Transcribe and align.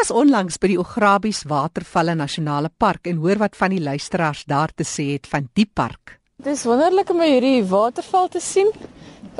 was 0.00 0.10
onlangs 0.16 0.56
by 0.56 0.70
die 0.70 0.78
Ograbies 0.80 1.42
Watervalle 1.44 2.14
Nasionale 2.16 2.70
Park 2.72 3.08
en 3.10 3.18
hoor 3.20 3.36
wat 3.42 3.56
van 3.58 3.74
die 3.74 3.82
luisteraars 3.84 4.46
daar 4.48 4.72
te 4.72 4.86
sê 4.88 5.10
het 5.10 5.28
van 5.28 5.50
die 5.58 5.66
park. 5.66 6.16
Dit 6.40 6.54
is 6.54 6.64
wonderlik 6.64 7.10
om 7.12 7.20
hierdie 7.20 7.60
waterval 7.68 8.30
te 8.32 8.40
sien. 8.40 8.70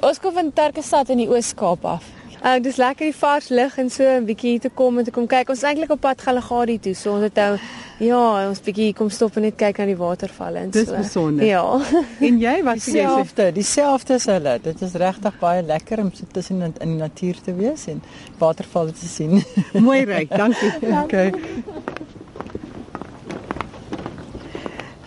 Ons 0.05 0.21
kom 0.21 0.37
van 0.37 0.53
Terkestad 0.53 1.09
in 1.15 1.23
die 1.23 1.31
Oos-Kaap 1.33 1.87
af. 1.89 2.05
Uh, 2.41 2.57
dis 2.65 2.77
lekker 2.81 3.11
die 3.11 3.17
vars 3.17 3.49
lug 3.53 3.75
en 3.79 3.91
so 3.93 4.03
'n 4.03 4.25
bietjie 4.25 4.51
hier 4.51 4.61
te 4.61 4.71
kom 4.75 4.99
en 4.99 5.05
te 5.05 5.11
kom 5.11 5.27
kyk. 5.27 5.49
Ons 5.49 5.59
is 5.63 5.69
eintlik 5.69 5.91
op 5.91 6.01
pad 6.01 6.23
Galagadi 6.23 6.79
toe. 6.81 6.95
So 6.95 7.13
ons 7.13 7.23
het 7.23 7.35
nou 7.35 7.59
ja, 7.99 8.49
ons 8.49 8.61
bietjie 8.61 8.95
kom 8.95 9.11
stop 9.11 9.37
en 9.37 9.43
net 9.43 9.57
kyk 9.61 9.79
na 9.79 9.85
die 9.85 9.97
watervalle 9.97 10.59
en 10.59 10.71
Dis 10.71 10.89
so. 10.89 10.97
besonder. 10.97 11.45
Ja. 11.47 11.81
En 12.29 12.39
jy, 12.41 12.63
wat 12.63 12.79
sê 12.79 12.93
jy? 12.93 13.05
sê? 13.05 13.05
Dieselfde, 13.05 13.53
dieselfde 13.53 14.15
is 14.15 14.27
hulle. 14.27 14.59
Dit 14.63 14.83
is 14.83 14.93
regtig 14.95 15.39
baie 15.39 15.63
lekker 15.63 16.01
om 16.01 16.13
so 16.15 16.25
tussen 16.33 16.63
in, 16.63 16.75
in 16.81 16.89
die 16.89 16.99
natuur 17.03 17.41
te 17.45 17.55
wees 17.55 17.87
en 17.87 18.03
watervalle 18.39 18.93
te 18.93 19.07
sien. 19.07 19.43
Mooi 19.73 20.05
ry, 20.05 20.27
dankie. 20.27 20.73
Okay. 21.05 21.33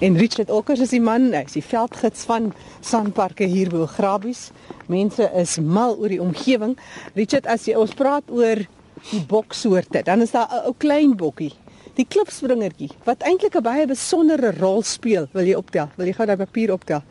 En 0.04 0.18
Richard 0.20 0.50
Okkers 0.52 0.82
is 0.84 0.92
die 0.92 1.00
man, 1.00 1.30
hy 1.32 1.46
is 1.48 1.54
die 1.56 1.64
veldgids 1.64 2.26
van 2.28 2.50
Sanparke 2.84 3.46
hier 3.48 3.70
by 3.72 3.86
Ograbies. 3.86 4.50
Mense 4.92 5.30
is 5.40 5.54
mal 5.64 5.96
oor 5.96 6.12
die 6.12 6.20
omgewing. 6.20 6.74
Richard, 7.16 7.48
as 7.48 7.70
jy 7.70 7.78
ons 7.80 7.94
praat 7.96 8.28
oor 8.28 8.66
die 9.14 9.22
boksoorte, 9.30 10.02
dan 10.04 10.26
is 10.26 10.36
daar 10.36 10.52
'n 10.52 10.68
ou 10.68 10.74
klein 10.76 11.16
bokkie, 11.16 11.54
die 11.96 12.04
klipspringertjie 12.04 12.92
wat 13.06 13.24
eintlik 13.24 13.56
'n 13.56 13.64
baie 13.64 13.88
besondere 13.88 14.52
rol 14.60 14.84
speel. 14.84 15.30
Wil 15.32 15.48
jy 15.48 15.56
optel? 15.56 15.88
Wil 15.96 16.08
jy 16.08 16.14
gou 16.14 16.26
daai 16.26 16.38
papier 16.38 16.74
optel? 16.74 17.02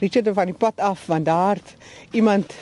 Richard 0.00 0.28
van 0.34 0.46
die 0.46 0.58
pad 0.58 0.76
af 0.80 1.06
want 1.06 1.24
daar 1.24 1.58
iemand 2.12 2.52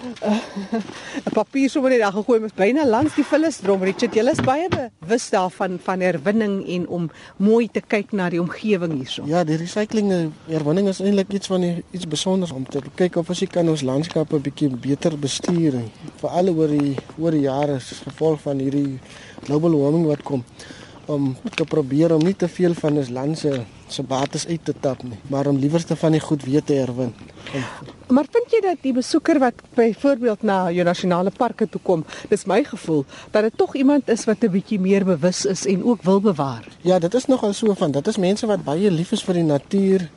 'n 0.00 1.32
papier 1.34 1.70
sommer 1.70 1.90
net 1.90 2.00
daar 2.00 2.12
gegooi 2.12 2.40
mos 2.40 2.54
byna 2.56 2.86
langs 2.88 3.14
die 3.18 3.24
vullisdrom 3.24 3.82
Richard 3.84 4.14
jy 4.16 4.24
is 4.32 4.40
baie 4.44 4.68
bewus 4.72 5.28
daarvan 5.30 5.78
van 5.84 6.00
herwinning 6.00 6.56
en 6.76 6.86
om 6.88 7.10
mooi 7.36 7.68
te 7.68 7.80
kyk 7.80 8.12
na 8.12 8.30
die 8.32 8.40
omgewing 8.40 8.94
hierso. 8.96 9.26
Ja, 9.28 9.44
die 9.44 9.58
recycling 9.60 10.12
en 10.12 10.32
herwinning 10.48 10.88
is 10.88 11.00
eintlik 11.04 11.32
iets 11.36 11.52
van 11.52 11.60
die, 11.60 11.84
iets 11.90 12.08
besonders 12.08 12.52
om 12.52 12.64
te 12.64 12.80
kyk 12.96 13.20
of 13.20 13.28
ons 13.28 13.44
kan 13.52 13.68
ons 13.68 13.82
landskappe 13.82 14.36
'n 14.36 14.42
bietjie 14.48 14.70
beter 14.70 15.18
bestuur 15.18 15.80
veral 16.20 16.48
oor 16.48 16.68
die 16.68 16.96
oor 17.18 17.30
die 17.30 17.44
jare 17.44 17.76
as 17.76 18.02
gevolg 18.04 18.40
van 18.40 18.58
hierdie 18.58 18.98
global 19.44 19.76
warming 19.76 20.06
wat 20.06 20.22
kom 20.22 20.44
om 21.10 21.36
te 21.54 21.64
probeer 21.64 22.14
om 22.14 22.24
nie 22.24 22.36
te 22.36 22.48
veel 22.48 22.74
van 22.78 23.00
ons 23.02 23.12
land 23.14 23.38
se 23.38 23.62
se 23.90 24.02
bates 24.06 24.46
uit 24.46 24.64
te 24.64 24.74
tap 24.80 25.02
nie, 25.02 25.18
maar 25.26 25.48
om 25.50 25.58
liewerste 25.58 25.96
van 25.98 26.14
die 26.14 26.22
goed 26.22 26.44
weer 26.46 26.62
te 26.62 26.76
herwin. 26.78 27.14
En 27.54 27.64
Maar 28.10 28.26
vind 28.26 28.50
jy 28.50 28.58
dat 28.64 28.80
die 28.82 28.92
besoeker 28.92 29.38
wat 29.38 29.60
byvoorbeeld 29.78 30.42
na 30.42 30.56
jou 30.74 30.84
nasionale 30.86 31.30
parke 31.30 31.68
toe 31.70 31.80
kom, 31.82 32.02
dis 32.30 32.42
my 32.50 32.58
gevoel 32.66 33.04
dat 33.30 33.46
dit 33.46 33.56
tog 33.56 33.76
iemand 33.78 34.08
is 34.10 34.24
wat 34.26 34.42
'n 34.42 34.50
bietjie 34.50 34.80
meer 34.80 35.04
bewus 35.04 35.44
is 35.44 35.66
en 35.66 35.84
ook 35.84 36.02
wil 36.02 36.20
bewaar. 36.20 36.66
Ja, 36.82 36.98
dit 36.98 37.14
is 37.14 37.26
nogal 37.26 37.52
so 37.52 37.74
van. 37.74 37.90
Dit 37.90 38.06
is 38.06 38.16
mense 38.16 38.46
wat 38.46 38.64
baie 38.64 38.90
lief 38.90 39.12
is 39.12 39.22
vir 39.22 39.34
die 39.34 39.44
natuur 39.44 40.10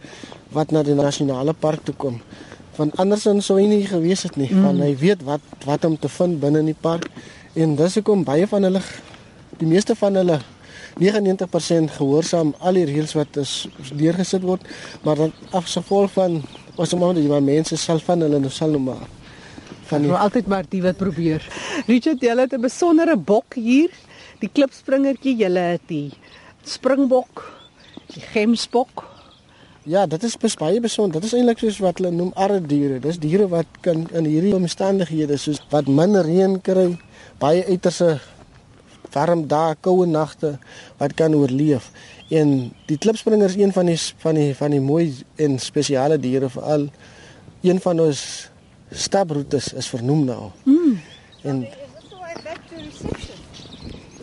wat 0.49 0.71
na 0.71 0.83
die 0.83 0.93
nasionale 0.93 1.53
park 1.53 1.83
toe 1.83 1.95
kom. 1.95 2.21
Van 2.71 2.91
andersins 2.95 3.45
sou 3.45 3.59
hy 3.59 3.67
nie 3.67 3.85
gewees 3.85 4.23
het 4.23 4.35
nie. 4.35 4.49
Mm. 4.51 4.61
Van 4.61 4.81
hy 4.81 4.97
weet 4.97 5.23
wat 5.23 5.41
wat 5.65 5.85
om 5.85 5.99
te 5.99 6.09
vind 6.09 6.39
binne 6.39 6.59
in 6.59 6.65
die 6.65 6.81
park 6.81 7.09
en 7.53 7.75
dis 7.75 7.93
hoekom 7.93 8.23
baie 8.23 8.47
van 8.47 8.63
hulle 8.63 8.81
die 9.57 9.67
meeste 9.67 9.95
van 9.95 10.15
hulle 10.15 10.39
99% 10.99 11.97
gehoorsaam 11.97 12.53
al 12.59 12.73
die 12.73 12.85
reëls 12.85 13.13
wat 13.13 13.37
is 13.37 13.67
deurgesit 13.93 14.41
word, 14.41 14.61
maar 15.03 15.15
dan 15.15 15.33
afgevolg 15.51 16.11
van 16.11 16.41
ons 16.75 16.93
maar 16.93 17.13
die 17.13 17.27
mense 17.27 17.77
self 17.77 18.03
van 18.03 18.21
hulle 18.25 18.39
nou 18.39 18.51
sal 18.51 18.73
nou 18.73 18.81
maar 18.81 19.05
van 19.89 20.01
die 20.01 20.09
Maar 20.11 20.25
altyd 20.27 20.47
maar 20.47 20.65
die 20.69 20.81
wat 20.81 20.97
probeer. 20.97 21.45
Richard, 21.87 22.21
jy 22.21 22.35
het 22.39 22.53
'n 22.53 22.61
besondere 22.61 23.17
bok 23.17 23.53
hier, 23.53 23.89
die 24.39 24.49
klipspringertjie, 24.49 25.37
jy 25.37 25.51
het 25.51 25.81
die 25.87 26.11
springbok, 26.63 27.43
die 28.13 28.21
gemsbok. 28.21 29.05
Ja, 29.83 30.05
dit 30.07 30.23
is 30.23 30.55
baie 30.55 30.79
besonder. 30.79 31.21
Dit 31.21 31.31
is 31.31 31.33
eintlik 31.33 31.59
soos 31.59 31.79
wat 31.83 31.97
hulle 31.97 32.11
noem 32.11 32.31
arre 32.39 32.61
diere. 32.61 32.99
Dis 32.99 33.19
diere 33.19 33.47
wat 33.47 33.67
kan 33.81 34.07
in 34.13 34.25
hierdie 34.25 34.55
omstandighede 34.55 35.37
soos 35.37 35.59
wat 35.69 35.87
min 35.87 36.15
reën 36.15 36.61
kry, 36.61 36.97
baie 37.39 37.65
uiterse 37.67 38.19
warm 39.13 39.45
dae, 39.47 39.75
koue 39.81 40.07
nagte 40.09 40.57
wat 40.97 41.13
kan 41.19 41.35
oorleef. 41.35 41.91
En 42.33 42.73
die 42.89 42.97
klipspringer 42.97 43.51
is 43.51 43.59
een 43.59 43.73
van 43.73 43.91
die 43.91 43.99
van 44.23 44.39
die 44.39 44.51
van 44.57 44.73
die 44.73 44.81
mooi 44.81 45.13
en 45.35 45.59
spesiale 45.59 46.19
diere 46.19 46.49
veral 46.49 46.89
een 47.61 47.79
van 47.79 47.99
ons 47.99 48.49
staproetes 48.91 49.73
is 49.73 49.87
vernoem 49.89 50.25
na 50.25 50.35
hom. 50.41 50.53
Mm. 50.65 50.99
En 51.43 51.65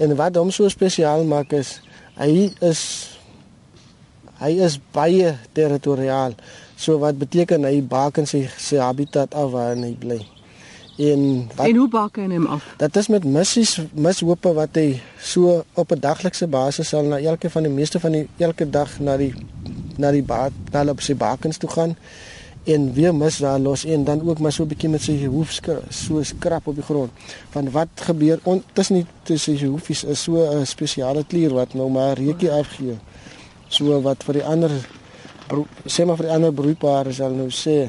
En 0.01 0.15
wat 0.17 0.37
hom 0.41 0.49
so 0.49 0.69
spesiaal 0.73 1.27
maak 1.29 1.53
is 1.53 1.75
hy 2.17 2.49
is 2.65 2.83
hy 4.41 4.55
is 4.65 4.79
baie 4.97 5.35
territoriaal. 5.57 6.33
So 6.81 6.97
wat 7.03 7.19
beteken 7.21 7.67
hy 7.69 7.83
baken 7.85 8.29
sy 8.29 8.47
sy 8.57 8.81
habitat 8.81 9.37
af 9.37 9.53
waar 9.53 9.77
hy 9.77 9.93
bly. 10.01 10.23
En 11.01 11.49
wat 11.55 11.67
En 11.67 11.77
hoe 11.77 11.89
bak 11.89 12.17
hy 12.21 12.27
hom 12.29 12.47
af? 12.47 12.65
Dit 12.77 12.97
is 12.97 13.09
met 13.09 13.25
missies 13.25 13.79
mishope 13.97 14.53
wat 14.57 14.77
hy 14.77 15.01
so 15.17 15.63
op 15.75 15.93
'n 15.93 16.01
daglikse 16.01 16.47
basis 16.47 16.89
sal 16.89 17.05
na 17.09 17.19
elke 17.19 17.51
van 17.51 17.63
die 17.63 17.73
meeste 17.73 18.01
van 18.01 18.13
die 18.13 18.29
elke 18.37 18.71
dag 18.71 18.99
na 19.01 19.17
die 19.17 19.35
na 19.97 20.11
die 20.11 20.23
baat 20.23 20.53
na 20.73 20.85
op 20.91 21.01
sy 21.01 21.15
bakens 21.15 21.57
toe 21.57 21.71
gaan 21.71 21.97
en 22.65 22.93
weer 22.93 23.15
mis 23.15 23.39
daar 23.39 23.59
los 23.59 23.85
en 23.85 24.05
dan 24.05 24.29
ook 24.29 24.39
maar 24.39 24.53
so 24.53 24.63
'n 24.63 24.69
bietjie 24.69 24.89
met 24.89 25.03
sy 25.03 25.27
hoof 25.27 25.61
so 25.89 26.23
skrap 26.23 26.67
op 26.67 26.75
die 26.75 26.85
grond. 26.85 27.11
Van 27.51 27.71
wat 27.71 27.89
gebeur 27.95 28.39
on, 28.43 28.63
tussen 28.73 28.95
die 28.95 29.07
tussen 29.23 29.59
sy 29.59 29.67
hoofies 29.67 30.05
is 30.05 30.23
so 30.23 30.33
'n 30.37 30.67
spesiale 30.67 31.25
klier 31.25 31.53
wat 31.55 31.75
nou 31.75 31.91
maar 31.91 32.19
reukie 32.19 32.53
afgee. 32.53 32.99
So 33.69 34.01
wat 34.01 34.25
vir 34.25 34.35
die 34.35 34.45
ander 34.45 34.71
sê 35.87 36.05
maar 36.05 36.17
vir 36.17 36.27
die 36.27 36.35
ander 36.35 36.53
broeipare 36.53 37.13
sal 37.13 37.31
nou 37.31 37.49
sê 37.51 37.89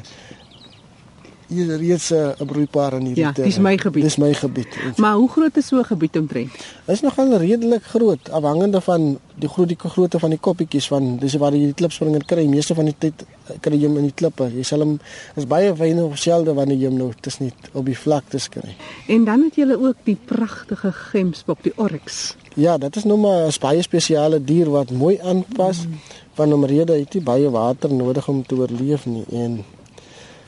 hier 1.52 1.68
is 1.70 1.78
reeds 1.78 2.10
'n 2.12 2.46
broeipaar 2.46 2.92
in 2.98 3.06
hierdie 3.12 3.24
Ja, 3.24 3.32
dis 3.32 3.58
my 3.58 3.76
gebied. 3.78 4.02
Dis 4.02 4.16
my 4.16 4.32
gebied. 4.34 4.78
Maar 4.96 5.14
hoe 5.14 5.28
groot 5.28 5.56
is 5.56 5.66
so 5.66 5.78
'n 5.78 5.84
gebied 5.84 6.16
omtrent? 6.16 6.50
is 6.86 7.00
nogal 7.00 7.36
redelik 7.36 7.82
groot 7.82 8.30
afhangende 8.30 8.80
van 8.80 9.18
die 9.38 9.48
groot 9.48 9.68
die 9.68 9.78
grootte 9.78 10.18
van 10.18 10.30
die 10.30 10.38
koppietjies 10.38 10.88
van 10.88 11.16
dis 11.18 11.34
waar 11.40 11.54
jy 11.54 11.70
die 11.70 11.78
klipspringer 11.78 12.24
kry. 12.24 12.46
Meeste 12.46 12.74
van 12.74 12.84
die 12.84 12.94
tyd 12.98 13.24
eh, 13.24 13.56
kry 13.60 13.78
jy 13.78 13.86
hom 13.86 13.96
in 13.96 14.08
die 14.10 14.14
klippe. 14.14 14.50
Jy 14.52 14.62
sal 14.62 14.84
hom 14.84 14.98
is 15.36 15.46
baie 15.46 15.72
weinig 15.74 16.04
of 16.04 16.18
selde 16.18 16.54
wanneer 16.54 16.78
jy 16.78 16.90
hom 16.90 16.98
nou 16.98 17.10
dis 17.20 17.38
nie 17.40 17.52
op 17.72 17.86
die 17.86 17.96
vlaktes 17.96 18.48
kry. 18.48 18.76
En 19.08 19.24
dan 19.24 19.42
het 19.42 19.56
jy 19.56 19.68
ook 19.72 19.96
die 20.04 20.18
pragtige 20.26 20.92
gemsbok, 20.92 21.62
die 21.62 21.76
oryx. 21.76 22.36
Ja, 22.54 22.76
dit 22.78 22.96
is 22.96 23.04
nou 23.04 23.18
maar 23.18 23.46
'n 23.46 23.60
baie 23.60 23.82
spesiale 23.82 24.44
dier 24.44 24.70
wat 24.70 24.90
mooi 24.90 25.18
aanpas 25.18 25.86
mm. 25.86 26.00
van 26.34 26.52
omrede 26.52 26.92
hy 26.92 26.98
het 27.00 27.14
nie 27.14 27.22
baie 27.22 27.50
water 27.50 27.92
nodig 27.92 28.28
om 28.28 28.46
te 28.46 28.54
oorleef 28.54 29.06
nie 29.06 29.24
en 29.30 29.64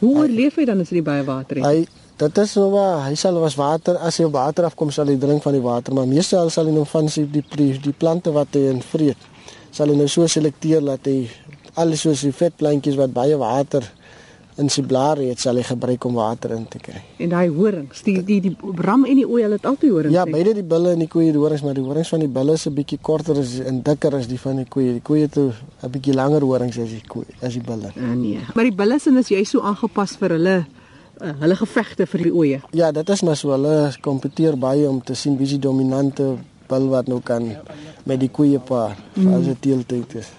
Hoe 0.05 0.25
oorleef 0.25 0.59
hy 0.61 0.67
dan 0.69 0.83
as 0.85 0.93
hy 0.93 1.03
baie 1.05 1.25
water 1.27 1.61
het? 1.61 1.65
hy 1.65 2.03
dit 2.21 2.41
is 2.45 2.53
nou 2.61 2.69
maar 2.71 3.09
hy 3.09 3.17
sal 3.19 3.41
was 3.43 3.57
water 3.59 3.97
as 4.07 4.21
hy 4.21 4.29
water 4.31 4.69
afkom 4.69 4.93
sal 4.95 5.09
hy 5.11 5.17
drink 5.19 5.43
van 5.43 5.57
die 5.57 5.65
water, 5.65 5.97
maar 5.97 6.07
meestal 6.07 6.51
sal 6.53 6.69
hy 6.71 6.75
nou 6.77 6.85
van 6.87 7.09
sy 7.11 7.25
die 7.27 7.43
die, 7.57 7.73
die 7.83 7.97
plante 7.97 8.31
wat 8.35 8.55
hy 8.55 8.69
in 8.71 8.83
vreet 8.85 9.31
sal 9.75 9.91
hy 9.91 9.97
nou 9.99 10.07
so 10.11 10.29
selekteer 10.31 10.85
dat 10.87 11.09
hy 11.11 11.25
alles 11.81 12.05
soos 12.07 12.23
die 12.23 12.35
vetplantjies 12.37 12.99
wat 13.01 13.15
baie 13.17 13.39
water 13.41 13.89
in 14.57 14.69
sy 14.71 14.85
blare 14.87 15.25
het 15.27 15.41
sal 15.43 15.59
hy 15.59 15.65
gebruik 15.67 16.05
om 16.07 16.15
water 16.15 16.53
in 16.55 16.67
te 16.71 16.79
kry. 16.79 17.01
En 17.23 17.33
daai 17.33 17.49
horings, 17.55 18.03
die 18.07 18.21
die 18.23 18.41
die 18.45 18.53
ram 18.87 19.03
en 19.05 19.19
die 19.19 19.27
ooi, 19.27 19.43
hulle 19.43 19.59
het 19.59 19.67
altyd 19.67 19.91
horings. 19.91 20.15
Ja, 20.15 20.25
beide 20.29 20.55
die 20.55 20.67
bulle 20.75 20.93
en 20.95 21.03
die 21.03 21.11
koeie 21.11 21.33
die 21.35 21.43
horings, 21.43 21.65
maar 21.67 21.75
die 21.75 21.83
horings 21.83 22.13
van 22.15 22.23
die 22.23 22.31
bulle 22.31 22.55
is 22.55 22.67
'n 22.67 22.75
bietjie 22.75 22.99
korter 23.03 23.39
as 23.39 23.59
en 23.59 23.83
dikker 23.83 24.15
as 24.15 24.29
die 24.31 24.39
van 24.39 24.57
die 24.57 24.69
koeie. 24.69 24.93
Die 24.93 25.03
koeie 25.03 25.27
het 25.27 25.37
'n 25.37 25.91
bietjie 25.91 26.15
langer 26.15 26.43
horings 26.43 26.79
as 26.79 26.91
die 26.91 27.03
koeie, 27.09 27.35
as 27.43 27.53
die 27.53 27.63
bulle. 27.63 27.91
Ah, 27.97 28.15
nee. 28.15 28.39
Maar 28.55 28.65
die 28.65 28.77
bulle 28.77 28.99
sin 28.99 29.17
is 29.17 29.29
jy 29.29 29.45
so 29.45 29.61
aangepas 29.61 30.17
vir 30.17 30.31
hulle 30.31 30.67
uh, 31.21 31.33
hulle 31.41 31.57
gevegte 31.57 32.07
vir 32.07 32.23
die 32.23 32.33
oeye. 32.33 32.61
Ja, 32.73 32.93
dit 32.93 33.09
is 33.09 33.23
maar 33.23 33.37
so. 33.37 33.51
Hulle 33.51 33.93
kompeteer 34.01 34.57
baie 34.57 34.89
om 34.89 35.03
te 35.03 35.15
sien 35.15 35.37
wie 35.37 35.47
die 35.47 35.59
dominante 35.59 36.37
bul 36.69 36.89
wat 36.89 37.09
nou 37.09 37.21
kan 37.21 37.57
met 38.05 38.21
die 38.21 38.31
koeie 38.31 38.59
paar 38.59 38.97
mm. 39.15 39.35
as 39.35 39.45
dit 39.45 39.61
teeltyd 39.61 40.15
is. 40.15 40.31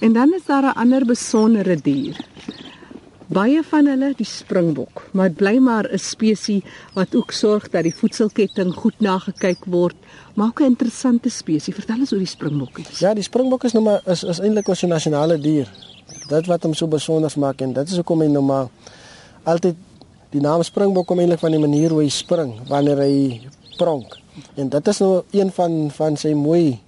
En 0.00 0.12
dan 0.12 0.34
is 0.34 0.44
daar 0.46 0.62
'n 0.62 0.76
ander 0.76 1.04
besondere 1.04 1.76
dier. 1.76 2.16
Baie 3.32 3.62
van 3.64 3.86
hulle 3.88 4.10
die 4.18 4.26
springbok, 4.28 5.06
maar 5.16 5.30
dit 5.30 5.38
bly 5.40 5.54
maar 5.56 5.86
'n 5.88 5.98
spesies 5.98 6.62
wat 6.94 7.14
ook 7.14 7.32
sorg 7.32 7.70
dat 7.70 7.82
die 7.82 7.94
voedselketting 7.94 8.74
goed 8.74 9.00
nagekyk 9.00 9.64
word, 9.64 9.96
maar 10.34 10.48
ook 10.48 10.60
'n 10.60 10.64
interessante 10.64 11.30
spesies. 11.30 11.74
Vertel 11.74 12.00
ons 12.00 12.12
oor 12.12 12.18
die 12.18 12.26
springbokkies. 12.26 12.98
Ja, 12.98 13.14
die 13.14 13.22
springbok 13.22 13.64
is 13.64 13.72
nou 13.72 13.84
maar 13.84 14.02
is 14.06 14.24
is 14.24 14.40
eintlik 14.40 14.68
ons 14.68 14.82
nasionale 14.82 15.38
dier. 15.38 15.68
Dit 16.28 16.46
wat 16.46 16.62
hom 16.62 16.74
so 16.74 16.86
besonder 16.86 17.32
maak 17.36 17.60
en 17.60 17.72
dit 17.72 17.88
is 17.88 17.96
hoekom 17.96 18.20
hy 18.20 18.26
nou 18.26 18.44
maar 18.44 18.68
altyd 19.44 19.74
die 20.30 20.40
naam 20.40 20.62
springbok 20.62 21.06
kom 21.06 21.18
eintlik 21.18 21.40
van 21.40 21.50
die 21.50 21.60
manier 21.60 21.90
hoe 21.90 22.02
hy 22.02 22.08
spring 22.08 22.68
wanneer 22.68 22.98
hy 22.98 23.40
pronk. 23.76 24.18
En 24.54 24.68
dit 24.68 24.88
is 24.88 24.98
nou 24.98 25.22
een 25.30 25.50
van 25.52 25.90
van 25.90 26.16
sy 26.16 26.32
mooi 26.34 26.80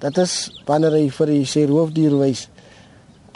dit 0.00 0.18
is 0.18 0.62
wanneer 0.66 0.92
hy 0.92 1.10
vir 1.10 1.26
die 1.26 1.44
sy 1.44 1.64
roofdier 1.66 2.16
wys 2.18 2.48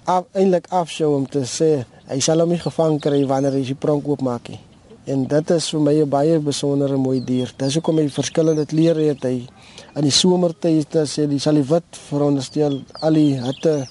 af, 0.04 0.24
eintlik 0.32 0.68
afshow 0.70 1.14
om 1.14 1.26
te 1.26 1.44
sê 1.44 1.84
hy 2.08 2.20
sal 2.24 2.40
hom 2.40 2.50
nie 2.54 2.62
gevang 2.62 2.98
kry 3.00 3.24
wanneer 3.28 3.52
hy 3.58 3.64
sy 3.64 3.74
pronk 3.74 4.08
oopmaak 4.08 4.48
nie. 4.48 4.60
En 5.08 5.24
dit 5.24 5.50
is 5.50 5.70
vir 5.72 5.80
my 5.80 5.94
'n 6.02 6.10
baie 6.10 6.38
besondere 6.38 6.96
mooi 6.96 7.20
dier. 7.24 7.52
Dis 7.56 7.74
hoekom 7.74 7.98
hy 7.98 8.08
verskillende 8.08 8.66
kleure 8.66 9.08
het. 9.08 9.22
Hy 9.22 9.46
in 9.96 10.02
die 10.02 10.10
somertyd 10.10 10.92
sê 11.06 11.26
die 11.26 11.38
sal 11.38 11.54
die 11.54 11.68
wit 11.68 11.96
veronderstel 12.10 12.82
al 13.00 13.14
die 13.14 13.40
hitte 13.40 13.88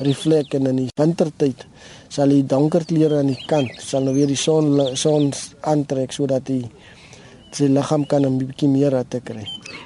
reflek 0.00 0.54
en 0.54 0.66
in 0.66 0.76
die 0.76 0.90
wintertyd 0.96 1.66
sal 2.08 2.32
die 2.32 2.46
donker 2.46 2.84
kleure 2.88 3.20
aan 3.20 3.32
die 3.32 3.46
kant 3.50 3.72
sal 3.84 4.06
nou 4.06 4.14
weer 4.16 4.30
die 4.30 4.38
son 4.40 4.96
son 4.96 5.30
aantrek 5.72 6.12
sodat 6.16 6.46
die 6.46 6.64
sy 7.56 7.68
liggaam 7.68 8.06
kan 8.06 8.24
'n 8.24 8.38
bietjie 8.38 8.68
meer 8.68 8.96
hitte 8.96 9.20
kry. 9.20 9.44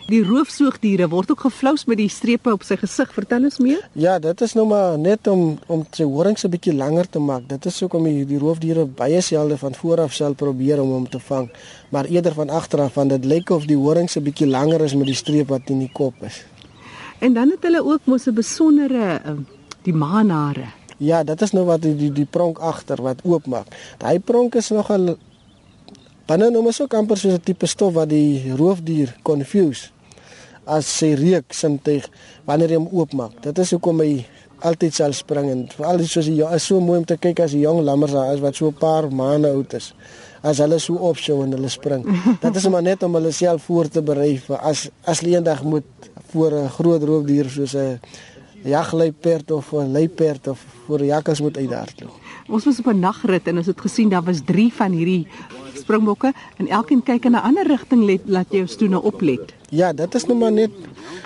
Die 0.08 0.22
roofsoogdiere 0.22 1.08
word 1.08 1.31
ook 1.31 1.40
geflous 1.40 1.87
met 1.87 1.99
die 1.99 2.08
strepe 2.08 2.52
op 2.52 2.62
sy 2.62 2.76
gesig. 2.76 3.12
Vertel 3.12 3.44
ons 3.44 3.58
meer. 3.58 3.88
Ja, 3.93 4.19
dit 4.19 4.40
is 4.40 4.55
nou 4.55 4.66
maar 4.66 4.99
net 4.99 5.26
om 5.26 5.58
om 5.66 5.87
sy 5.90 6.05
horings 6.05 6.44
'n 6.44 6.50
bietjie 6.50 6.75
langer 6.75 7.08
te 7.08 7.19
maak. 7.19 7.49
Dit 7.49 7.66
is 7.66 7.81
hoekom 7.81 8.05
die, 8.05 8.25
die 8.26 8.38
roofdiere 8.38 8.84
baie 8.84 9.20
selde 9.20 9.56
van 9.56 9.75
vooraf 9.75 10.12
sal 10.12 10.34
probeer 10.34 10.81
om 10.81 10.90
hom 10.90 11.08
te 11.08 11.19
vang, 11.19 11.50
maar 11.90 12.05
eerder 12.05 12.34
van 12.34 12.50
agteraf 12.50 12.94
want 12.94 13.11
dit 13.11 13.25
lyk 13.25 13.50
of 13.50 13.66
die 13.66 13.76
horings 13.76 14.16
'n 14.16 14.22
bietjie 14.22 14.46
langer 14.46 14.81
is 14.81 14.94
met 14.94 15.06
die 15.06 15.14
streep 15.14 15.49
wat 15.49 15.70
in 15.70 15.78
die 15.78 15.93
kop 15.93 16.14
is. 16.22 16.44
En 17.19 17.32
dan 17.32 17.50
het 17.50 17.62
hulle 17.62 17.84
ook 17.84 18.00
mos 18.05 18.26
'n 18.26 18.34
besondere 18.34 19.20
uh, 19.26 19.32
die 19.82 19.94
maanhare. 19.94 20.66
Ja, 20.96 21.25
dit 21.25 21.43
is 21.43 21.52
nou 21.52 21.64
wat 21.64 21.82
die 21.82 21.96
die, 21.96 22.12
die 22.12 22.26
pronk 22.31 22.58
agter 22.58 23.02
wat 23.02 23.20
oopmaak. 23.25 23.66
Daai 23.99 24.19
pronk 24.20 24.55
is 24.55 24.70
nogal 24.70 25.16
nou 26.26 26.62
maar 26.62 26.73
so 26.73 26.87
amper 26.88 27.17
soos 27.17 27.35
'n 27.35 27.41
tipe 27.44 27.67
stof 27.67 27.93
wat 27.94 28.09
die 28.09 28.55
roofdier 28.56 29.17
confuse 29.23 29.91
as 30.67 30.88
sy 30.99 31.15
reuk 31.15 31.53
sintuig 31.53 32.09
wanneer 32.47 32.69
hy 32.69 32.76
hom 32.76 32.88
oopmaak. 32.93 33.43
Dit 33.43 33.59
is 33.59 33.71
hoekom 33.71 34.00
hy 34.00 34.25
altyd 34.65 34.94
sal 34.94 35.12
spring 35.12 35.50
en 35.50 35.65
veral 35.76 36.00
soos 36.09 36.26
hy 36.31 36.38
is 36.56 36.65
so 36.65 36.81
mooi 36.81 36.99
om 37.03 37.05
te 37.05 37.19
kyk 37.21 37.41
as 37.44 37.53
die 37.53 37.65
jong 37.65 37.82
lammers 37.85 38.12
daar 38.12 38.32
is 38.35 38.41
wat 38.41 38.56
so 38.56 38.69
'n 38.69 38.79
paar 38.81 39.11
maande 39.11 39.49
oud 39.49 39.75
is. 39.75 39.93
As 40.43 40.59
hulle 40.59 40.79
so 40.79 40.94
opshow 40.94 41.43
en 41.43 41.53
hulle 41.53 41.69
spring. 41.69 42.05
Dit 42.41 42.56
is 42.56 42.69
maar 42.69 42.82
net 42.82 43.03
om 43.03 43.15
hulle 43.15 43.32
self 43.32 43.62
voor 43.62 43.88
te 43.88 44.03
berei 44.03 44.38
vir 44.38 44.56
as 44.56 44.88
as 45.05 45.21
hulle 45.21 45.37
eendag 45.37 45.62
moet 45.62 45.85
voor 46.32 46.53
'n 46.53 46.69
groot 46.69 47.03
roofdier 47.03 47.50
soos 47.50 47.75
'n 47.75 48.00
jagluiperd 48.65 49.50
of 49.50 49.73
'n 49.73 49.93
luiperd 49.93 50.49
of 50.49 50.59
voor 50.87 51.00
'n 51.00 51.06
jakkals 51.06 51.41
moet 51.41 51.56
uithardloop. 51.56 52.12
Ons 52.49 52.65
was 52.65 52.79
op 52.79 52.87
'n 52.87 52.99
nagrit 52.99 53.47
en 53.49 53.56
ons 53.56 53.67
het 53.67 53.81
gesien 53.81 54.09
daar 54.09 54.25
was 54.25 54.41
3 54.44 54.73
van 54.73 54.93
hierdie 54.93 55.26
springbokke 55.84 56.32
en 56.58 56.69
elkeen 56.69 57.02
kyk 57.04 57.28
in 57.28 57.36
'n 57.36 57.44
ander 57.48 57.66
rigting 57.66 58.04
let 58.04 58.25
laat 58.26 58.50
jou 58.50 58.66
stoene 58.66 59.02
oplet. 59.02 59.54
Ja, 59.70 59.92
dit 59.92 60.14
is 60.14 60.26
nou 60.26 60.38
maar 60.38 60.52
net 60.52 60.70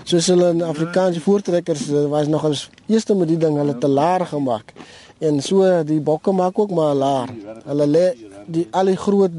soos 0.05 0.26
hulle 0.26 0.50
in 0.50 0.62
Afrikaanse 0.62 1.20
voortrekkers 1.20 1.88
was 2.08 2.26
nog 2.26 2.44
als 2.44 2.70
eerste 2.87 3.14
met 3.14 3.28
die 3.28 3.38
ding 3.38 3.56
hulle 3.56 3.78
te 3.78 3.88
laar 3.88 4.26
gemaak. 4.26 4.72
En 5.19 5.43
so 5.43 5.84
die 5.84 6.00
bokke 6.00 6.32
maak 6.32 6.58
ook 6.58 6.70
maar 6.70 6.94
laar. 6.94 7.28
Hulle 7.64 7.87
lê 7.87 8.06
die 8.46 8.66
al 8.70 8.84
die 8.84 8.96
groot 8.96 9.32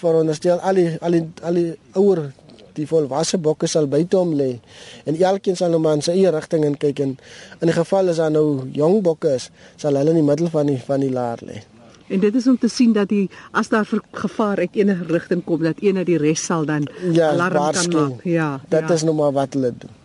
veronderstel 0.00 0.58
al 0.58 0.74
die 0.74 0.96
al 1.00 1.10
die 1.16 1.24
al 1.42 1.54
die 1.54 1.72
ouer 1.92 2.32
die 2.76 2.86
volwasse 2.88 3.38
bokke 3.38 3.68
sal 3.68 3.86
buite 3.86 4.16
hom 4.16 4.32
lê 4.38 4.50
en 5.06 5.18
elkeen 5.18 5.58
sal 5.58 5.72
nou 5.74 5.80
maar 5.84 5.98
in 5.98 6.04
sy 6.06 6.16
eie 6.16 6.32
rigting 6.34 6.64
in 6.68 6.78
kyk 6.84 7.04
en 7.04 7.16
in 7.60 7.70
die 7.70 7.76
geval 7.76 8.12
as 8.12 8.20
daar 8.22 8.32
nou 8.32 8.64
jong 8.72 9.02
bokke 9.04 9.36
is, 9.38 9.50
sal 9.76 9.98
hulle 9.98 10.14
in 10.14 10.22
die 10.22 10.28
middel 10.30 10.50
van 10.52 10.72
die 10.72 10.80
van 10.86 11.04
die 11.04 11.12
laar 11.12 11.42
lê. 11.46 11.62
En 12.12 12.20
dit 12.20 12.34
is 12.34 12.46
om 12.46 12.58
te 12.58 12.68
sien 12.68 12.92
dat 12.92 13.08
die 13.08 13.30
as 13.50 13.68
daar 13.72 13.88
gevaar 14.10 14.58
uit 14.58 14.76
enige 14.76 15.04
rigting 15.08 15.44
kom 15.44 15.62
dat 15.62 15.80
een 15.80 15.96
uit 15.96 16.06
die 16.06 16.20
res 16.20 16.44
sal 16.44 16.66
dan 16.68 16.86
ja, 17.12 17.30
alarm 17.32 17.56
waarsku. 17.56 17.90
kan 17.90 18.08
maak. 18.08 18.24
Ja. 18.28 18.60
Dit 18.68 18.88
ja. 18.88 18.94
is 18.94 19.02
nou 19.02 19.16
maar 19.16 19.32
wat 19.32 19.56
hulle 19.56 19.72
doen. 19.78 20.00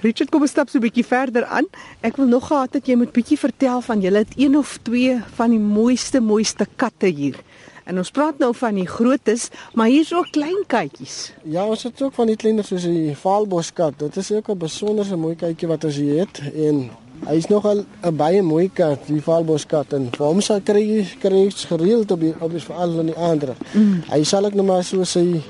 Richard 0.00 0.30
kom 0.30 0.42
'n 0.42 0.48
stap 0.48 0.68
so 0.68 0.78
'n 0.78 0.80
bietjie 0.80 1.04
verder 1.04 1.44
aan. 1.44 1.66
Ek 2.00 2.16
wil 2.16 2.26
nog 2.26 2.46
gehad 2.46 2.72
het 2.72 2.86
jy 2.86 2.94
moet 2.94 3.12
bietjie 3.12 3.38
vertel 3.38 3.80
van 3.80 4.00
julle 4.00 4.18
het 4.18 4.32
een 4.36 4.56
of 4.56 4.78
twee 4.82 5.20
van 5.34 5.50
die 5.50 5.58
mooiste 5.58 6.20
mooiste 6.20 6.66
katte 6.76 7.06
hier. 7.06 7.36
En 7.84 7.98
ons 7.98 8.10
praat 8.10 8.38
nou 8.38 8.54
van 8.54 8.74
die 8.74 8.86
grootes, 8.86 9.48
maar 9.72 9.88
hier's 9.88 10.12
ook 10.12 10.30
klein 10.30 10.64
katjies. 10.66 11.32
Ja, 11.42 11.64
ons 11.64 11.82
het 11.82 12.02
ook 12.02 12.12
van 12.12 12.26
die 12.26 12.36
kleiner 12.36 12.64
soos 12.64 12.82
die 12.82 13.16
Vaalboskat. 13.16 13.98
Dit 13.98 14.16
is 14.16 14.32
ook 14.32 14.48
'n 14.48 14.58
besonderse 14.58 15.16
mooi 15.16 15.36
katjie 15.36 15.68
wat 15.68 15.84
ons 15.84 15.96
hier 15.96 16.18
het 16.18 16.42
en 16.54 16.90
hy 17.26 17.36
is 17.36 17.48
nogal 17.50 17.84
'n 18.02 18.16
baie 18.16 18.42
mooi 18.42 18.68
kat, 18.68 19.06
die 19.06 19.20
Vaalboskat 19.20 19.92
en 19.92 20.10
vir 20.16 20.26
hom 20.26 20.40
sal 20.40 20.60
kry 20.60 20.82
jy 20.82 21.06
kry 21.20 21.44
jy 21.44 21.50
gereeld 21.70 22.10
op 22.10 22.20
die 22.20 22.34
op 22.40 22.50
die 22.50 22.60
veral 22.60 23.00
in 23.00 23.06
die 23.06 23.16
ander. 23.16 23.54
Mm. 23.74 24.02
Hy 24.10 24.22
sal 24.24 24.46
ek 24.46 24.54
nou 24.54 24.66
maar 24.66 24.84
so 24.84 25.04
sy 25.04 25.42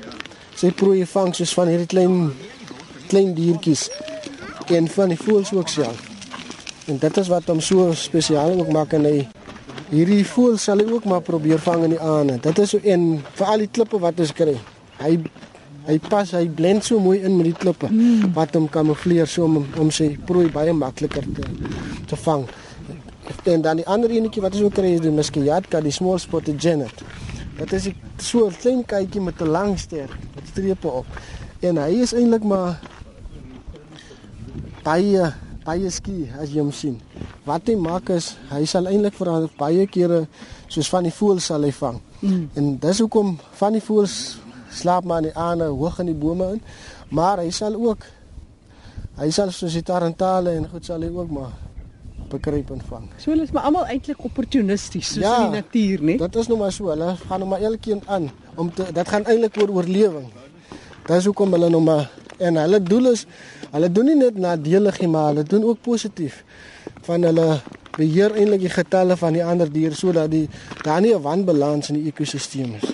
sy 0.55 0.71
prooi 0.71 1.05
vang 1.05 1.33
soos 1.35 1.53
van 1.53 1.67
hierdie 1.67 1.87
klein 1.87 2.31
klein 3.09 3.33
diertjies 3.33 3.89
en 4.67 4.87
van 4.87 5.09
die 5.09 5.17
voëls 5.17 5.53
ook 5.53 5.69
self. 5.69 5.99
En 6.87 6.97
dit 6.97 7.17
is 7.17 7.27
wat 7.27 7.47
hom 7.47 7.61
so 7.61 7.93
spesiaal 7.93 8.59
ook 8.59 8.71
maak 8.71 8.93
en 8.93 9.05
hy 9.05 9.27
hierdie 9.89 10.25
voël 10.25 10.57
sal 10.57 10.81
hy 10.81 10.91
ook 10.91 11.05
maar 11.05 11.21
probeer 11.21 11.59
vang 11.59 11.83
in 11.83 11.95
die 11.95 12.01
aande. 12.01 12.37
Dit 12.41 12.59
is 12.59 12.69
so 12.69 12.79
een 12.83 13.23
vir 13.33 13.47
al 13.47 13.65
die 13.65 13.71
klippe 13.71 13.99
wat 13.99 14.19
ons 14.19 14.33
kry. 14.33 14.57
Hy 14.99 15.17
hy 15.87 15.97
pas, 16.09 16.31
hy 16.31 16.47
blend 16.49 16.83
so 16.85 16.99
mooi 16.99 17.19
in 17.23 17.37
met 17.37 17.45
die 17.49 17.57
klippe 17.57 17.87
mm. 17.89 18.33
wat 18.33 18.53
hom 18.57 18.67
kamoufleer 18.69 19.27
so 19.27 19.45
om 19.45 19.65
om 19.79 19.91
sy 19.91 20.17
prooi 20.25 20.49
baie 20.51 20.73
makliker 20.73 21.25
te 21.35 21.47
te 22.09 22.19
vang. 22.25 22.45
En 23.43 23.61
dan 23.61 23.77
die 23.77 23.87
ander 23.87 24.09
enetjie 24.09 24.41
wat 24.41 24.55
ons 24.57 24.63
ook 24.67 24.77
kry 24.79 24.95
is 24.97 25.03
die 25.05 25.13
muskiatkat, 25.13 25.83
die 25.85 25.93
small 25.93 26.19
spotted 26.19 26.61
genet. 26.61 27.03
Dit 27.59 27.73
is 27.73 27.87
'n 27.87 27.95
so 28.17 28.47
'n 28.47 28.55
klein 28.61 28.85
katjie 28.85 29.21
met 29.21 29.41
'n 29.41 29.47
lang 29.47 29.79
ster 29.79 30.09
met 30.35 30.47
strepe 30.51 30.87
op. 30.87 31.05
En 31.59 31.77
hy 31.77 32.01
is 32.01 32.13
eintlik 32.13 32.43
maar 32.43 32.79
baie 34.83 35.33
baie 35.65 35.89
skie 35.89 36.29
as 36.41 36.49
jy 36.49 36.59
hom 36.59 36.71
sien. 36.71 37.01
Wat 37.45 37.67
hy 37.67 37.75
maak 37.75 38.09
is 38.09 38.37
hy 38.49 38.65
sal 38.65 38.87
eintlik 38.87 39.13
vir 39.13 39.49
baie 39.57 39.87
kere 39.87 40.27
soos 40.67 40.89
van 40.89 41.03
die 41.03 41.13
voëls 41.13 41.45
sal 41.45 41.61
hy 41.61 41.71
vang. 41.71 41.99
Mm. 42.19 42.49
En 42.53 42.77
dis 42.79 42.99
hoekom 42.99 43.37
van 43.59 43.73
die 43.73 43.81
voëls 43.81 44.39
slaap 44.71 45.03
maar 45.03 45.23
in 45.23 45.29
die 45.29 45.37
aande 45.37 45.69
hoog 45.71 45.99
in 45.99 46.11
die 46.11 46.15
bome 46.15 46.51
in, 46.53 46.61
maar 47.09 47.41
hy 47.41 47.49
sal 47.51 47.75
ook 47.75 48.05
hy 49.19 49.29
sal 49.35 49.51
soos 49.51 49.73
die 49.73 49.83
tarantale 49.83 50.55
en 50.55 50.69
goed 50.71 50.85
sal 50.85 51.01
hy 51.01 51.09
ook 51.11 51.31
maar 51.31 51.51
bekruip 52.29 52.69
en 52.71 52.81
vang. 52.89 53.07
So 53.17 53.31
hulle 53.33 53.43
is 53.47 53.53
maar 53.55 53.65
almal 53.69 53.87
eintlik 53.89 54.21
opportunisties 54.23 55.15
soos 55.15 55.23
Ja, 55.23 55.35
in 55.45 55.51
die 55.51 55.61
natuur, 55.63 56.03
né? 56.05 56.17
Dit 56.21 56.35
is 56.41 56.49
nou 56.51 56.59
maar 56.59 56.73
so, 56.75 56.91
hulle 56.93 57.15
gaan 57.25 57.43
nou 57.43 57.49
maar 57.49 57.65
elkeen 57.65 58.03
aan 58.05 58.29
om 58.55 58.69
te 58.73 58.85
dit 58.93 59.09
gaan 59.09 59.25
eintlik 59.25 59.57
oor 59.61 59.73
oorlewing. 59.79 60.29
Dis 61.09 61.25
hoekom 61.25 61.57
hulle 61.57 61.71
nou 61.73 61.81
maar 61.83 62.05
en 62.37 62.61
hulle 62.61 62.79
doel 62.83 63.11
is 63.15 63.25
hulle 63.73 63.89
doen 63.91 64.07
nie 64.09 64.17
net 64.17 64.37
nadelig 64.37 65.01
nie, 65.01 65.09
maar 65.11 65.31
hulle 65.33 65.43
doen 65.43 65.65
ook 65.71 65.81
positief. 65.85 66.43
Van 67.05 67.25
hulle 67.27 67.59
beheer 67.97 68.35
eintlik 68.37 68.63
die 68.67 68.73
getalle 68.73 69.17
van 69.19 69.35
die 69.35 69.43
ander 69.45 69.69
diere 69.71 69.97
sodat 69.97 70.31
die 70.31 70.47
daar 70.83 71.01
nie 71.01 71.13
'n 71.15 71.21
wanbalans 71.21 71.89
in 71.89 71.95
die 72.01 72.07
ekosisteem 72.11 72.75
is. 72.81 72.93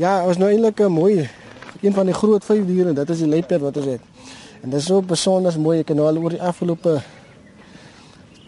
Ja, 0.00 0.22
ons 0.24 0.38
nou 0.40 0.48
eintlik 0.48 0.80
'n 0.80 0.92
mooi 0.92 1.28
een 1.82 1.92
van 1.92 2.06
die 2.06 2.14
groot 2.14 2.44
vyf 2.44 2.64
diere, 2.66 2.92
dit 2.92 3.10
is 3.10 3.18
die 3.18 3.26
luiperd 3.26 3.60
wat 3.60 3.76
ons 3.76 3.86
het. 3.86 4.00
En 4.62 4.70
dit 4.70 4.78
is 4.80 4.86
so 4.86 5.02
besonder 5.02 5.60
mooi, 5.60 5.80
ek 5.80 5.88
het 5.88 5.96
nou 5.96 6.08
al 6.08 6.16
oor 6.16 6.30
die 6.30 6.42
afgelope 6.42 7.02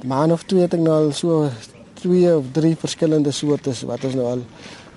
maand 0.04 0.32
of 0.32 0.42
twee 0.44 0.62
het 0.62 0.74
ek 0.74 0.80
nou 0.80 0.94
al 1.04 1.12
so 1.12 1.50
twee 1.94 2.36
of 2.36 2.44
drie 2.52 2.76
verskillende 2.76 3.30
soorte 3.30 3.72
wat 3.86 4.04
ons 4.04 4.14
nou 4.14 4.26
al 4.26 4.40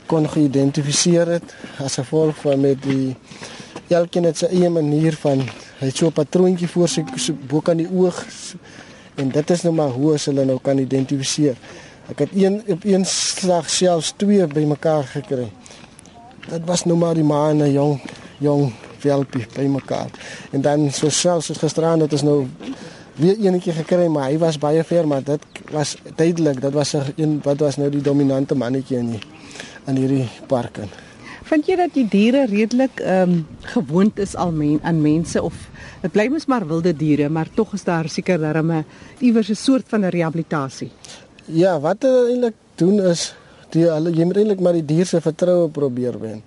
kon 0.05 0.29
geïdentifiseer 0.29 1.27
het 1.27 1.55
as 1.83 1.95
gevolg 1.95 2.35
van 2.35 2.61
met 2.61 2.81
die 2.83 3.15
elkeen 3.89 4.23
het 4.23 4.37
sy 4.37 4.45
eie 4.45 4.69
manier 4.69 5.13
van 5.13 5.39
hy 5.79 5.87
het 5.87 5.97
so 5.97 6.07
'n 6.07 6.11
patroontjie 6.11 6.67
voor 6.67 6.87
sy 6.87 7.03
so, 7.15 7.33
bo 7.33 7.59
kan 7.59 7.77
die 7.77 7.89
oog 7.91 8.25
en 9.15 9.29
dit 9.29 9.49
is 9.49 9.61
nou 9.61 9.73
maar 9.73 9.89
hoe 9.89 10.13
as 10.13 10.25
hulle 10.25 10.45
nou 10.45 10.59
kan 10.61 10.77
identifiseer. 10.77 11.55
Ek 12.09 12.19
het 12.19 12.29
een 12.33 12.63
op 12.67 12.83
een 12.83 13.05
slag 13.05 13.69
selfs 13.69 14.13
twee 14.17 14.47
bymekaar 14.47 15.03
gekry. 15.03 15.51
Dit 16.49 16.65
was 16.65 16.85
nou 16.85 16.97
maar 16.97 17.13
die 17.13 17.23
ma 17.23 17.49
en 17.49 17.63
'n 17.63 17.71
jong 17.71 18.01
jong 18.39 18.73
velpie 18.97 19.45
bymekaar. 19.55 20.09
En 20.51 20.61
dan 20.61 20.91
so 20.91 21.09
selfs 21.09 21.45
soos 21.45 21.57
gisteraan 21.57 21.99
het 21.99 22.11
ons 22.11 22.21
nou 22.21 22.47
weer 23.15 23.37
eenetjie 23.39 23.73
gekry, 23.73 24.07
maar 24.11 24.29
hy 24.29 24.37
was 24.37 24.57
baie 24.59 24.83
ver, 24.83 25.07
maar 25.07 25.23
dit 25.23 25.41
was 25.71 25.95
duidelik, 26.15 26.61
dit 26.61 26.73
was 26.73 26.95
'n 26.95 27.13
een 27.15 27.39
wat 27.43 27.59
was 27.59 27.77
nou 27.77 27.89
die 27.89 28.01
dominante 28.01 28.55
mannetjie 28.55 28.97
in 28.97 29.09
die 29.11 29.21
in 29.87 29.95
hierdie 29.95 30.29
park 30.47 30.77
in. 30.77 30.89
Vind 31.45 31.67
jy 31.67 31.75
dat 31.75 31.93
die 31.93 32.07
diere 32.09 32.45
redelik 32.45 32.99
ehm 32.99 33.29
um, 33.29 33.47
gewoond 33.61 34.19
is 34.19 34.35
al 34.35 34.51
men, 34.51 34.79
aan 34.81 35.01
mense 35.01 35.41
of 35.41 35.53
dit 36.01 36.11
bly 36.11 36.27
mos 36.27 36.45
maar 36.45 36.67
wilde 36.67 36.95
diere, 36.95 37.29
maar 37.29 37.47
tog 37.53 37.73
is 37.73 37.83
daar 37.83 38.09
seker 38.09 38.39
darm 38.39 38.71
'n 38.71 38.85
iewers 39.19 39.49
'n 39.49 39.55
soort 39.55 39.85
van 39.87 40.01
'n 40.05 40.09
rehabilitasie. 40.09 40.91
Ja, 41.45 41.79
wat 41.79 42.01
hulle 42.01 42.29
eintlik 42.29 42.53
doen 42.75 43.01
is 43.01 43.35
die 43.73 43.85
hulle 43.89 44.11
jy 44.11 44.25
moet 44.25 44.37
eintlik 44.37 44.59
maar 44.59 44.73
die 44.73 44.85
dier 44.85 45.05
se 45.05 45.21
vertroue 45.21 45.69
probeer 45.69 46.19
wen. 46.19 46.41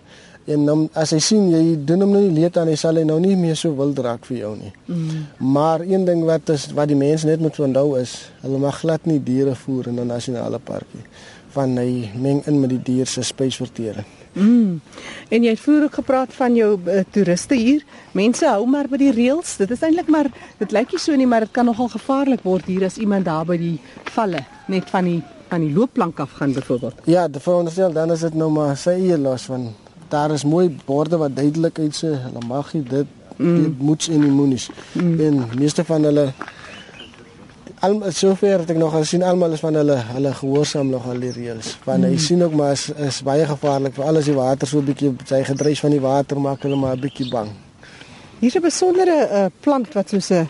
En 0.48 0.64
dan 0.64 0.84
as 0.96 1.12
hy 1.12 1.18
sien 1.20 1.48
jy 1.52 1.76
doen 1.84 2.06
hom 2.06 2.14
nou 2.16 2.22
nie 2.24 2.32
leed 2.40 2.56
aan, 2.56 2.70
hy 2.72 2.76
sal 2.80 2.96
hy 2.96 3.04
nou 3.04 3.18
nie 3.20 3.34
meer 3.36 3.56
so 3.58 3.74
wild 3.76 3.98
raak 4.04 4.24
vir 4.30 4.38
jou 4.38 4.52
nie. 4.56 4.72
Mm. 4.86 5.24
Maar 5.54 5.84
een 5.84 6.06
ding 6.08 6.22
wat 6.28 6.48
is 6.54 6.70
wat 6.76 6.88
die 6.88 6.96
mense 6.96 7.28
net 7.28 7.42
moet 7.44 7.58
onthou 7.60 7.98
is, 8.00 8.14
hulle 8.44 8.60
mag 8.62 8.78
glad 8.80 9.04
nie 9.10 9.20
diere 9.24 9.54
voer 9.64 9.90
in 9.92 10.00
'n 10.00 10.08
nasionale 10.08 10.58
park 10.58 10.88
nie. 10.96 11.04
Van 11.52 11.76
hy 11.76 12.08
meng 12.16 12.42
in 12.46 12.60
met 12.60 12.70
die 12.70 12.82
dier 12.82 13.06
se 13.06 13.22
spysvertering. 13.22 14.06
Mm. 14.38 14.80
En 15.28 15.44
jy 15.44 15.50
het 15.50 15.60
vroeër 15.60 15.88
ook 15.88 15.94
gepraat 16.00 16.34
van 16.34 16.54
jou 16.54 16.70
uh, 16.86 17.00
toeriste 17.10 17.54
hier. 17.54 17.82
Mense 18.12 18.46
hou 18.46 18.66
maar 18.66 18.88
by 18.88 19.00
die 19.00 19.12
reëls. 19.12 19.56
Dit 19.60 19.70
is 19.74 19.82
eintlik 19.82 20.08
maar 20.08 20.30
dit 20.58 20.72
lyk 20.72 20.94
nie 20.94 21.02
so 21.02 21.16
nie, 21.16 21.26
maar 21.26 21.46
dit 21.46 21.52
kan 21.52 21.68
nogal 21.68 21.90
gevaarlik 21.92 22.44
word 22.46 22.70
hier 22.70 22.86
as 22.86 22.96
iemand 23.02 23.28
daar 23.28 23.44
by 23.48 23.58
die 23.58 23.76
valle 24.14 24.44
net 24.68 24.90
van 24.90 25.04
die 25.04 25.20
van 25.48 25.62
die 25.64 25.72
loopplank 25.72 26.18
af 26.20 26.32
gaan 26.36 26.52
byvoorbeeld. 26.52 26.94
Ja, 27.04 27.28
de 27.28 27.40
veronderstel 27.40 27.92
dan 27.92 28.12
is 28.12 28.20
dit 28.20 28.34
nou 28.34 28.50
maar 28.52 28.76
sy 28.76 28.98
eie 29.00 29.18
los 29.18 29.46
van 29.48 29.70
daar 30.08 30.30
is 30.30 30.44
mooi 30.44 30.68
borde 30.84 31.16
wat 31.16 31.36
duidelik 31.36 31.78
uit 31.78 31.96
sê 31.96 32.12
hulle 32.24 32.42
mag 32.48 32.72
nie 32.76 32.82
dit 32.82 33.06
mm. 33.36 33.62
dit 33.62 33.80
moet 33.80 34.08
en 34.12 34.20
nie 34.20 34.30
moenies. 34.30 34.70
Mm. 34.92 35.20
En 35.20 35.44
meeste 35.58 35.84
van 35.84 36.04
hulle 36.04 36.32
al 37.80 38.12
sover 38.12 38.62
het 38.62 38.70
ek 38.70 38.78
nog 38.78 38.92
gesien 38.94 39.22
almal 39.22 39.52
is 39.52 39.60
van 39.60 39.74
hulle 39.78 39.96
hulle 40.12 40.32
gehoorsaam 40.34 40.90
nog 40.90 41.06
al 41.06 41.20
die 41.22 41.32
reëls. 41.32 41.76
Want 41.84 42.04
mm. 42.04 42.10
jy 42.14 42.18
sien 42.18 42.42
ook 42.42 42.54
maar 42.58 42.72
is, 42.72 42.88
is 43.08 43.22
baie 43.26 43.46
gevaarlik 43.46 43.94
vir 43.94 44.04
alles 44.04 44.28
die 44.30 44.34
water 44.34 44.68
so 44.68 44.78
'n 44.78 44.84
bietjie 44.84 45.12
sy 45.24 45.42
gedryf 45.44 45.80
van 45.80 45.90
die 45.90 46.00
water 46.00 46.40
maak 46.40 46.62
hulle 46.62 46.76
maar 46.76 46.96
'n 46.96 47.00
bietjie 47.00 47.28
bang. 47.30 47.50
Hier's 48.40 48.56
'n 48.56 48.62
besondere 48.62 49.28
uh, 49.32 49.46
plant 49.60 49.92
wat 49.94 50.08
soos 50.08 50.30
'n 50.30 50.48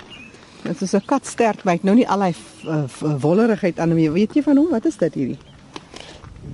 dit 0.62 0.82
is 0.82 0.94
'n 0.94 1.04
katstert 1.06 1.62
byt. 1.62 1.82
Nou 1.82 1.97
nie 1.97 2.08
al 2.08 2.23
hy 2.23 2.35
uh, 2.66 2.85
wollerigheid 3.20 3.78
aan 3.78 3.90
hom. 3.90 4.12
Weet 4.12 4.35
jy 4.35 4.42
van 4.42 4.56
hom? 4.56 4.68
Wat 4.70 4.85
is 4.85 4.97
dit 4.97 5.14
hierdie? 5.14 5.38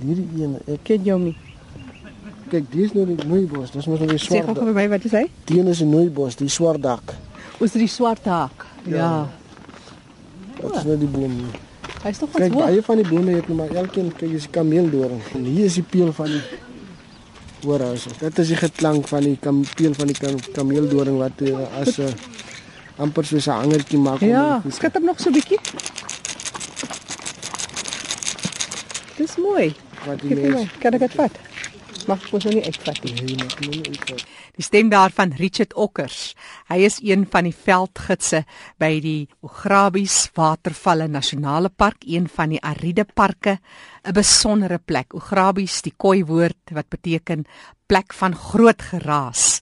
Hierdie 0.05 0.43
een, 0.43 0.57
ek 0.67 0.83
ken 0.83 1.03
jou 1.03 1.19
nie. 1.19 1.37
Kyk, 2.49 2.71
dis 2.71 2.93
nou 2.93 3.05
die 3.05 3.27
nooibos. 3.27 3.71
Dis 3.71 3.85
mos 3.85 3.99
nou 3.99 4.09
die 4.09 4.17
swart. 4.17 4.43
Sê 4.43 4.45
gou 4.45 4.65
vir 4.65 4.73
my 4.73 4.89
wat 4.89 5.03
jy 5.03 5.09
sê? 5.09 5.23
Die 5.45 5.59
een 5.59 5.67
is 5.67 5.81
'n 5.81 5.89
nooibos, 5.89 6.35
die 6.35 6.49
swart 6.49 6.81
dak. 6.81 7.15
Oor 7.59 7.69
die 7.71 7.87
swart 7.87 8.25
hak. 8.25 8.65
Ja. 8.83 8.95
ja. 8.95 9.29
Dit 10.65 10.77
is 10.81 10.83
nou 10.89 10.97
die 10.97 11.07
boom. 11.07 11.39
Hy 12.05 12.11
is 12.13 12.19
nog 12.21 12.35
Kyk, 12.37 12.53
baie 12.53 12.81
van 12.85 13.01
die 13.01 13.07
bome 13.07 13.33
het 13.33 13.47
nou 13.49 13.57
maar 13.57 13.73
elkeen 13.81 14.11
kyk 14.13 14.35
is 14.37 14.45
kameeldoring. 14.53 15.21
En 15.37 15.45
hier 15.49 15.65
is 15.69 15.77
die 15.79 15.85
peel 15.89 16.11
van 16.13 16.29
die 16.29 16.41
hoor 17.65 17.81
as. 17.87 18.05
Dit 18.19 18.39
is 18.43 18.51
die 18.53 18.59
geklank 18.59 19.07
van 19.09 19.25
die 19.25 19.37
peel 19.75 19.93
van 19.97 20.11
die 20.11 20.17
kam, 20.17 20.37
kameeldoring 20.53 21.17
wat 21.21 21.41
uh, 21.41 21.65
as 21.81 21.97
'n 21.97 22.09
uh, 22.09 23.01
amper 23.01 23.25
soos 23.25 23.47
'n 23.47 23.57
hangertjie 23.61 23.99
maak. 23.99 24.21
Ja, 24.21 24.61
skat 24.69 24.93
hom 24.93 25.05
nog 25.05 25.19
so 25.19 25.31
bietjie. 25.31 25.59
Dis 29.17 29.35
mooi. 29.37 29.73
Wat 30.05 30.21
die 30.21 30.35
mens. 30.35 30.69
Kan 30.79 30.93
ek 30.93 30.99
dit 30.99 31.13
vat? 31.17 31.39
Mag 32.05 32.21
ek 32.21 32.31
mos 32.31 32.43
nou 32.45 32.53
nie 32.53 32.65
uitvat 32.65 33.03
nie. 33.03 33.13
Nee, 33.13 33.35
mag 33.41 33.59
nie 33.59 33.81
uitvat. 33.89 34.25
Die 34.55 34.63
stem 34.63 34.89
daarvan 34.89 35.33
Richard 35.39 35.73
Okkers. 35.73 36.35
Hy 36.65 36.79
is 36.81 36.97
een 37.05 37.27
van 37.29 37.45
die 37.45 37.53
veldgidse 37.53 38.39
by 38.81 38.95
die 38.97 39.27
Ograbies 39.45 40.31
Watervalle 40.33 41.05
Nasionale 41.07 41.69
Park, 41.69 42.07
een 42.09 42.25
van 42.25 42.55
die 42.55 42.61
ariede 42.61 43.05
parke, 43.05 43.59
'n 44.03 44.13
besondere 44.13 44.79
plek. 44.79 45.13
Ograbies, 45.13 45.81
die 45.81 45.93
Khoi 45.97 46.25
woord 46.25 46.73
wat 46.73 46.89
beteken 46.89 47.45
plek 47.85 48.13
van 48.13 48.35
groot 48.35 48.81
geraas. 48.81 49.61